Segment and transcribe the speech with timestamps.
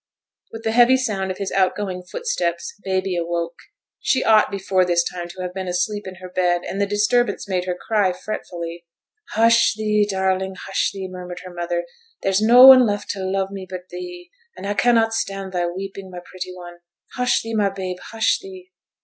[0.51, 3.53] With the heavy sound of his out going footsteps, baby awoke.
[3.99, 7.47] She ought before this time to have been asleep in her bed, and the disturbance
[7.47, 8.87] made her cry fretfully.
[9.33, 11.85] 'Hush thee, darling, hush thee!' murmured her mother;
[12.23, 16.09] 'there's no one left to love me but thee, and I cannot stand thy weeping,
[16.09, 16.79] my pretty one.
[17.13, 18.71] Hush thee, my babe, hush thee!'